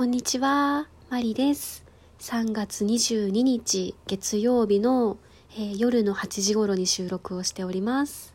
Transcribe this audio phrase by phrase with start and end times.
[0.00, 1.84] こんにちは、マリです。
[2.20, 5.18] 3月22日月曜日の、
[5.52, 8.32] えー夜の8時頃に収録をしております。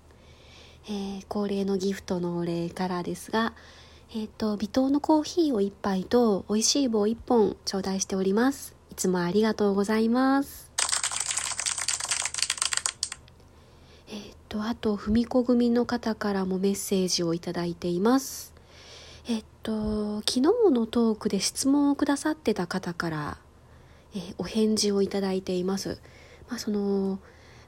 [0.88, 3.54] えー恒例のギフトのお礼からですが、
[4.14, 8.76] えっ、と、微糖のコーヒーを1杯と美味しい棒1本頂戴しております。
[8.92, 10.70] いつもありがとうございます。
[14.08, 18.55] えっ、と、あと、ふみこ組の方からもメッセージをいただいています。
[19.28, 23.38] えっと、昨日のトークで質問をくださってた方から、
[24.14, 26.00] えーお返事をいただいています。
[26.48, 27.18] まあ、その、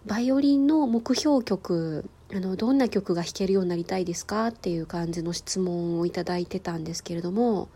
[0.05, 4.47] バイオリンの目標曲、あの、どんな曲が弾けるようになりたいですか？
[4.47, 7.69] っていう感じの質問をいただいてたんですけれども、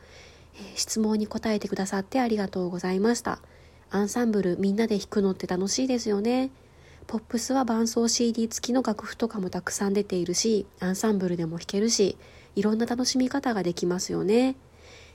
[0.53, 3.39] えー質問に答えてくださってありがとうございました。
[3.89, 6.51] アンサンブルみんなで弾くのって楽しいですよね。
[7.07, 12.15] ポップスは伴奏 CD 付きの楽譜とかもたくさん出ているし、アンサンブルでも弾けるし、
[12.55, 14.55] いろんな楽しみ方ができますよね。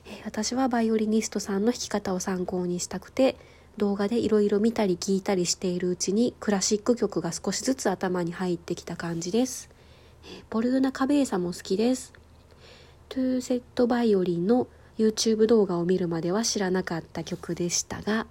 [0.05, 3.35] え私はバイオリニストさんの弾き方を参考にしたくて、
[3.77, 9.69] 動画でいろいろ見たり聞いたりしているうちにクラシック曲が少しずつ頭に入ってきた感じです。
[10.25, 12.13] えポルーナ・カベーサも好きです。
[13.09, 18.25] トゥーセットバイオリンの YouTube 動画を見るまでは知らなかった曲でしたが、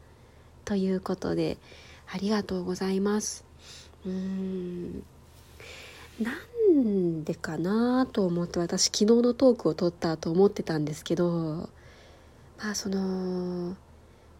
[0.64, 1.59] ということで、
[2.12, 3.44] ありがとうございます。
[4.05, 5.05] うーん。
[6.20, 6.34] なん
[7.27, 11.69] でかなと思って私昨日のトークを撮ったと思ってたんですけど
[12.58, 13.77] まあその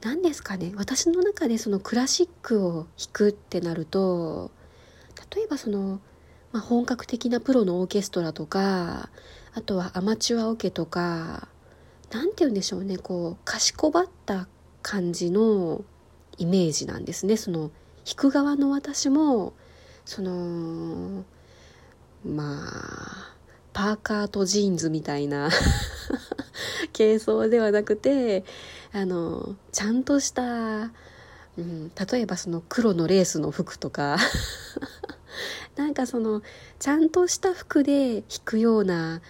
[0.03, 0.73] 何ですかね。
[0.77, 4.51] 私の中でそのクラシックを弾くってなると
[5.35, 6.01] 例えばその、
[6.53, 9.11] まあ、本格的なプロのオーケストラとか
[9.55, 11.49] あとはアマチュアオケとか
[12.13, 12.99] なんて言うんでしょうね。
[12.99, 14.47] こうかしこばった
[14.83, 15.85] 感じの
[16.39, 17.37] イメージなんですね。
[17.37, 17.71] その
[18.05, 19.55] 弾く側の私も
[20.05, 21.25] その
[22.27, 23.37] まあ
[23.73, 25.51] パーカーとジーンズみたいな
[26.97, 28.45] 軽装ではなくて
[28.93, 30.91] あのちゃんとした、
[31.59, 34.17] うん、例えばその黒のレースの服とか
[35.77, 36.43] なんかその
[36.79, 39.21] ちゃんとした服で弾くような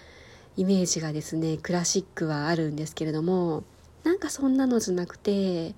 [0.57, 3.65] イメージがですねクラシックはあるんですけれども
[4.05, 5.75] なんかそんなのじゃなくて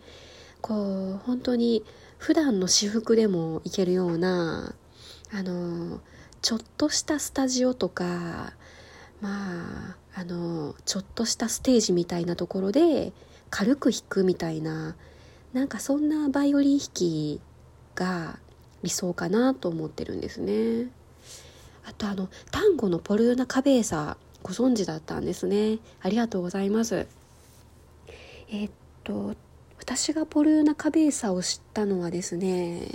[0.61, 1.85] こう本当に
[2.19, 4.75] 普段の私服でもいけるような
[5.33, 6.00] あの
[6.43, 8.53] ちょっとしたスタジオとか
[9.21, 13.12] まああのちょっとしたステージみたいなところで
[13.50, 14.97] 軽く弾くみたいな
[15.53, 17.41] なんかそんなバイオリン弾き
[17.94, 18.38] が
[18.82, 20.91] 理想かなと思ってるんですね。
[21.84, 25.78] あとあの単語のポルーナ・カベーサご存知だったんですね。
[26.03, 27.06] ありがとうございます。
[28.50, 28.70] えーっ
[29.05, 29.34] と
[29.81, 32.88] 私がポルーナ・カベーサを知ったのはですね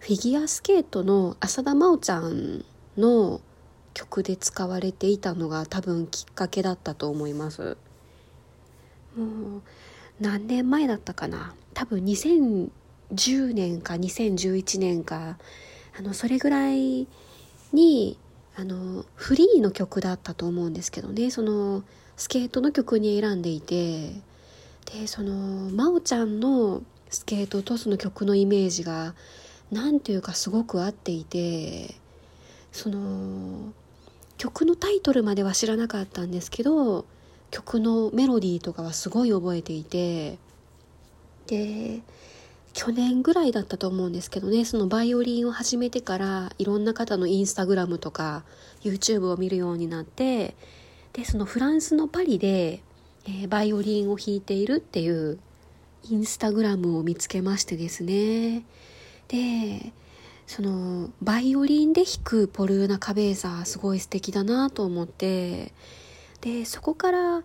[0.00, 2.64] フィギュアスケートの浅田真央ちゃん
[2.96, 3.40] の
[3.92, 7.76] 曲で使われていたのが多分きっかけだったと思います。
[9.14, 9.62] もう
[10.18, 11.54] 何年前だったかな？
[11.74, 15.36] 多分2010年か2011年か。
[15.98, 17.06] あのそれぐらい
[17.72, 18.18] に
[18.56, 21.30] あのフリーの曲だったと思うんですけどね。
[21.30, 21.84] その
[22.16, 24.14] スケートの曲に選んでいて。
[24.86, 29.14] でその真央ちゃんのスケートとその曲のイメージが
[29.70, 31.94] なんていうかすごく合っていて
[32.72, 33.72] その
[34.36, 37.04] 曲のタイトルまでは知らなかったんですけど
[37.50, 40.38] 曲のメロディーとかはすごい覚えていて
[41.46, 42.00] で
[42.72, 48.44] 去年ぐらいだったと思うんですけどねそのバイオリンを始めてからいろんな方のインスタグラムとか
[48.82, 50.54] YouTube を見るようになって
[51.12, 52.82] でそのフランスのパリで、
[53.26, 55.38] えーバイオリンを弾いているっていう
[56.08, 58.62] インスタグラムを見つけましてですね。
[59.30, 59.92] で
[60.46, 65.72] そのバイオリンで弾くポルーナ・カベーサすごい素敵だなと思って
[66.40, 67.42] でそこから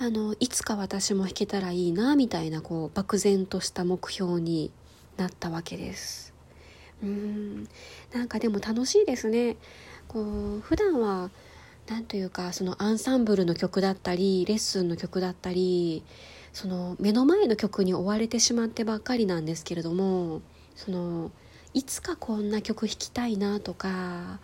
[0.00, 4.70] あのいつか私も弾けたらいいなみたいなこう漠然とした目標に
[5.16, 6.32] なったわけです。
[7.02, 7.68] うん。
[8.12, 9.56] なんかでも楽しいですね。
[10.06, 10.22] こ
[10.58, 11.30] う普段は
[11.88, 16.04] なんというかそのアンサンブルの曲だったりレッスンの曲だったり
[16.52, 20.42] その目の前の曲に追われてしまってばっかりなんですけれども
[20.78, 21.32] その
[21.74, 24.38] いつかこんな曲弾きたいなとか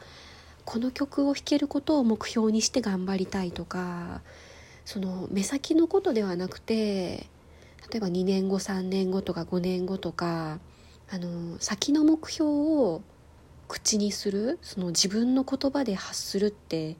[0.65, 4.21] この曲を弾けることを目標にして頑張りたいとか
[4.85, 7.29] その目先のことではなくて
[7.89, 10.59] 例えば2年後3年後とか5年後とか
[11.09, 13.03] あの先の目標を
[13.69, 16.97] 口にするその自分の言葉で発するって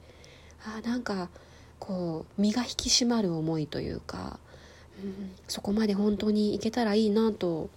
[0.65, 1.29] あなんか
[1.81, 4.39] こう身が引き締まる思いというか、
[5.03, 7.69] うん、そこまで本当にいけたらいいなと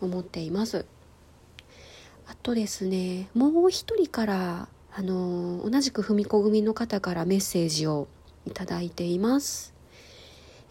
[0.00, 0.86] 思っています。
[2.30, 8.06] あとですねもう一人からあの同じく踏み子組の方からメッセージを
[8.46, 9.74] いただいています。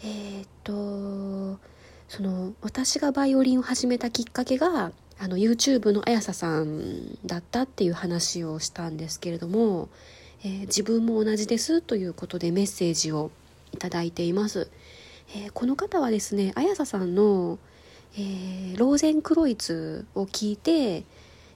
[0.01, 1.59] えー、っと
[2.07, 9.89] その私がバイオリンを始めたきっかけがあの YouTube のあやささんだったっていう話をしたんですけれども、
[10.45, 13.31] えー、自分も同じですということでメッセージを
[13.73, 14.71] いただいています、
[15.35, 17.59] えー、この方はですねあやささんの、
[18.15, 21.03] えー、ローゼンクロイツを聞いて、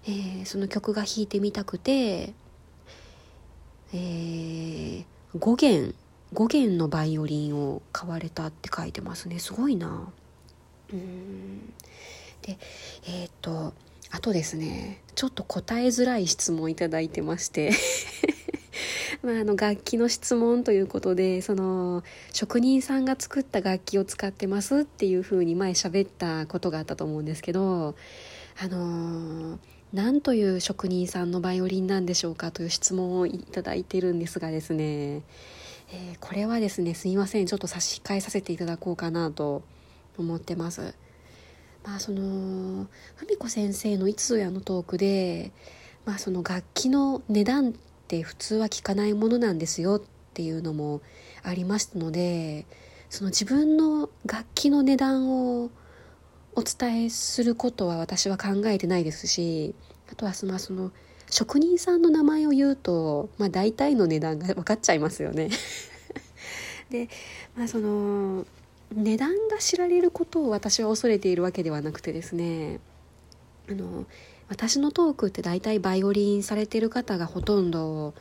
[0.07, 2.33] えその曲が弾いてみたくて、
[3.93, 5.05] え
[5.35, 5.95] 5弦
[6.33, 9.39] 5弦のバイオリンを買われたって書いてますね。
[9.39, 10.11] すごいな。
[10.91, 11.73] うん。
[12.41, 12.57] で
[13.07, 13.73] えっ、と
[14.11, 17.71] あとですねちょっと答えづらい質問いただいてまして。
[19.21, 22.03] まあ、あの楽器の質問ということでその
[22.33, 27.95] 職人さんが作った楽器を使ってますっていうふうに前喋ったことがあったと思うんですけど
[28.61, 29.59] あの
[29.93, 35.21] 何という職人さんのバイオリンなんでしょうかという質問をいただいてるんですがですね、
[35.91, 39.61] えー、これはですねすいませんちょっと差し控えさせていただこうかなと
[40.17, 40.95] 思ってます。
[41.83, 42.87] まあその
[43.17, 45.51] 文子先生のいつぞやのトークで、
[46.05, 47.73] まあ、その楽器の値段っ
[48.07, 50.01] て普通は聞かないものなんですよっ
[50.33, 51.01] ていうのも
[51.43, 52.65] ありましたので
[53.09, 55.69] その自分の楽器の値段を
[56.55, 59.75] お伝えすることは私は考えてないですし
[60.11, 60.91] あとはそのその
[61.29, 65.49] 職人さんの名前を言うと、まあ、大体の値段が 分かっちゃいますよね。
[66.91, 67.09] で
[67.55, 68.45] まあその
[68.93, 72.79] 値段が知られることを私は恐れているわけではなくてですね
[73.67, 74.05] あの
[74.49, 78.13] 私のトークって大体バイオリンされてる方がほとんど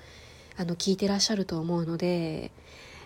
[0.56, 2.52] あの聞いてらっしゃると思うので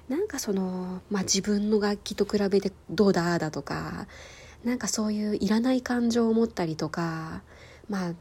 [0.08, 4.06] なんかその、まあ、自分の楽器と比べてどうだだとか
[4.64, 7.42] なんかそういういらない感情を持ったりとか
[7.88, 8.12] まあ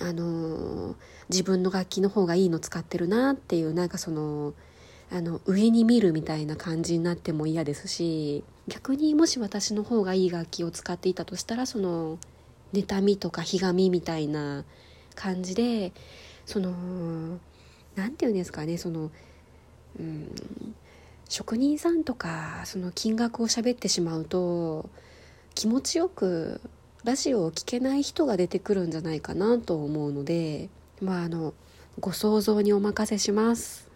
[0.00, 0.94] あの
[1.30, 4.54] 自分の楽器の方がいいの使ってるなっていうなんかその
[5.10, 12.18] あの上に見るみたいな感じになっても嫌ですし逆にもし私の方がいい楽器を使っていたとしたらその
[12.72, 14.64] 妬みとかひがみみたいな
[15.14, 15.92] 感じで
[16.44, 17.38] その
[17.94, 19.10] 何て言うんですかねその、
[19.98, 20.34] うん、
[21.28, 24.90] 職人さんとかその金額を喋ってしまうと
[25.56, 26.60] 気持ちよく
[27.02, 30.68] ラジオを聴けない人が出てくるんじゃないかなと思うので
[31.00, 31.54] まああの
[31.98, 33.88] ご想像にお任せします。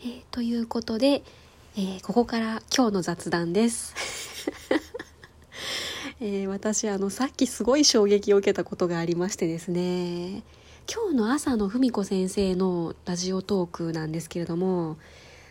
[0.00, 1.24] えー、ということで、
[1.76, 3.92] えー、ここから今日の雑談です。
[6.20, 10.44] えー、私あのさっきすごい衝撃を受けたことがありましてですね
[10.88, 14.96] 今日の朝の文子先生のラジオトークなんですけれども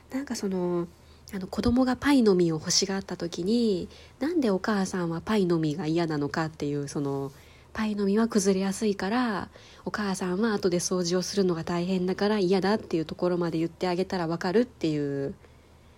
[0.10, 0.88] なんかその
[1.34, 3.90] あの子供がパイの実を欲しがった時に
[4.20, 7.32] なんでお母さんはパイの実が嫌なのかっていうその
[7.74, 9.50] パイの実は崩れやすいから
[9.84, 15.36] お母さんは後で掃除をするのが大変だから嫌だっていうところまで言ってあげたらわかるっていう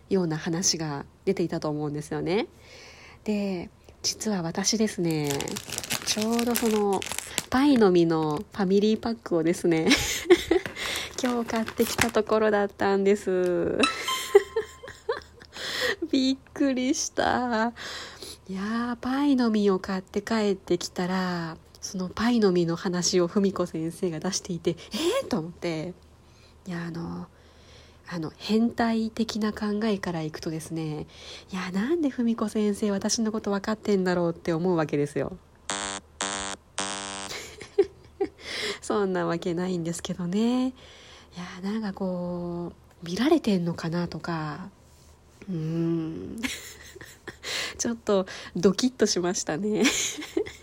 [0.09, 2.47] ような話が出ていたと思うんですよね。
[3.23, 3.69] で
[4.01, 5.29] 実は私ですね
[6.05, 6.99] ちょうどその
[7.49, 9.89] パイの実のファミリーパックをですね
[11.21, 13.77] 今日買ってきたところだったんです
[16.19, 17.71] びっくりした。
[18.49, 25.93] いやーパイの実を買って帰ってきたらそのパイの実の話を文子先生が出していてえー、と思って。
[26.67, 27.27] いやあの
[28.11, 31.07] あの変態的な考えからいくとですね
[31.51, 35.37] いやなんで文子先生私のこと分かってんだろうって思うわけですよ。
[38.81, 40.67] そんなわけないんですけどね。
[40.67, 40.73] い
[41.63, 42.73] やなんかこ
[43.03, 44.69] う見られてんのかなとか
[45.49, 46.39] うん。
[47.77, 48.25] ちょっと
[48.55, 49.83] ドキッとしましたね。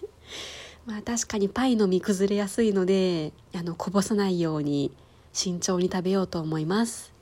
[0.87, 4.93] まあ確かにパイの実崩れやすいのであのこぼさないように
[5.33, 7.13] 慎重に食べようと思います。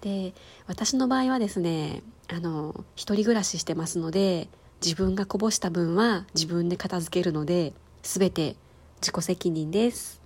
[0.00, 0.32] で
[0.66, 4.48] 私の場合はですねあの一人暮らししてますので
[4.82, 8.56] 自分がこぼした分は自分で片付けるので全て
[9.02, 10.22] 自己責任です。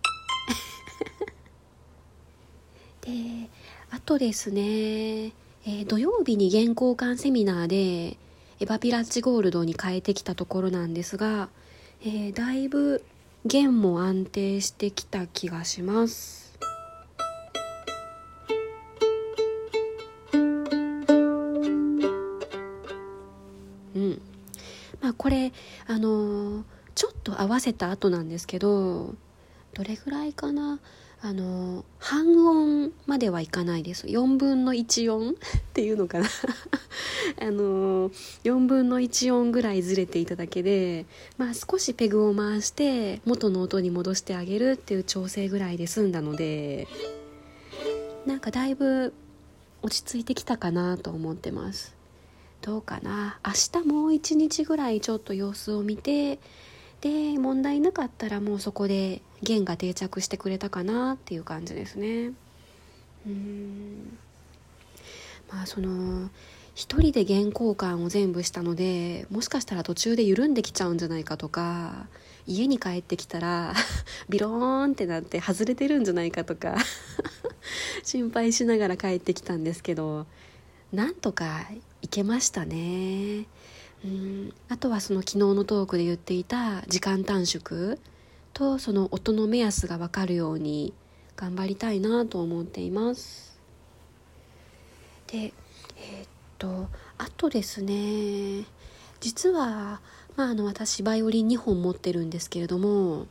[3.02, 3.50] で
[3.90, 5.32] あとですね、
[5.66, 8.18] えー、土曜日に原交換セミナーで
[8.60, 11.48] エバピラッチゴールドに変えてきたところなんですが、
[12.02, 13.02] えー、だいぶ
[13.46, 16.44] 弦も安定してきた気がします
[25.00, 25.52] まあこれ
[25.86, 29.14] あのちょっと合わせた後なんですけど
[29.74, 30.78] どれぐらいかな？
[31.24, 34.06] あの半音まではいかないです。
[34.08, 35.34] 4分の1音 っ
[35.72, 36.28] ていうのかな。
[37.40, 38.10] あの
[38.44, 41.06] 4分の1音ぐらいずれていただけで、
[41.38, 46.86] まあ、少しペグを回して元の音に戻してあげるっていう調整ぐらいで済んだので
[48.26, 49.14] なんかだいぶ
[49.80, 51.96] 落ち着いてきたかなと思ってます。
[52.60, 53.40] どうかな。
[53.42, 56.38] 明日もう一日ぐらいちょっと様子を見て
[57.04, 62.32] で問題なかったらもうそこで弦が定着してくれたかなっていう感じですね。
[63.26, 64.18] うん。
[65.52, 66.30] まあその
[66.74, 72.06] 一人で弦交換を全部したのでもしかしたら途中で緩んできちゃうんじゃないかとか
[72.46, 73.74] 家に帰ってきたら
[74.30, 76.74] ビローンってなって外れてるんじゃないかとか
[78.02, 80.26] 心配しながら帰ってきたんですけど
[80.90, 81.68] なんとか
[82.00, 83.44] いけましたね。
[84.04, 84.54] うん。
[84.68, 87.96] あとはその昨日のトークで言っていた時間短縮
[88.52, 90.92] とその音の目安が分かるように
[91.36, 93.58] 頑張りたいなと思っています。
[95.26, 95.52] で
[95.96, 98.64] えー、っとあとですね
[99.20, 100.00] 実は、
[100.36, 103.26] まあ、あの私バイオリン2本持ってるんですけれども、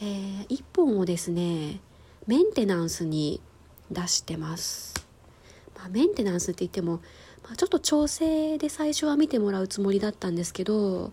[0.00, 1.80] えー、1本をですね
[2.26, 3.40] メンテナンスに
[3.90, 4.94] 出してます、
[5.76, 7.00] まあ、メンテナンスって言っても、
[7.56, 11.12] ちょっと調整で最初は見てもらうつもりだったんですけど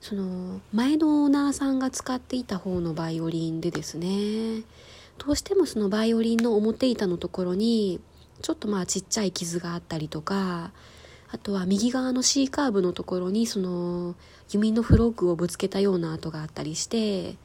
[0.00, 4.62] その前のオーナーさんが使っていた方のバイオリンでですね
[5.18, 8.00] どうしてもそのバイオリンの表板のところに
[8.42, 10.72] ちょっとまあちっちゃい傷があったりとか
[11.28, 14.14] あとは右側の C カーブのところにその
[14.50, 17.36] 弓のフロッグをぶつけたような跡があったりして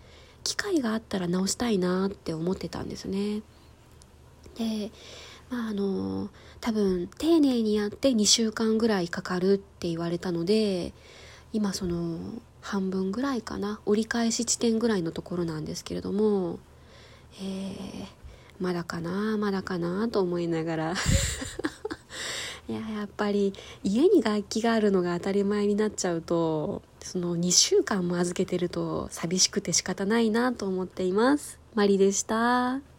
[0.43, 3.41] 機会があったら直したいなって思ってたんですね。
[4.57, 4.91] で
[5.51, 6.29] まああの
[6.61, 10.93] 多分丁寧にやって2週間ぐらいかかるって言われたので
[11.53, 12.17] 今その
[12.61, 16.59] 半分ぐらいかな折り返し地点ぐらいのところなんですけれども
[17.39, 18.05] えー、
[18.59, 20.93] まだかなまだかなと思いながら
[22.69, 23.53] いややっぱり
[23.83, 32.90] 家に楽器があるのが当たり前になっちゃうとその2週間も預けてると寂しくて仕方ないなと思っていますマリでした。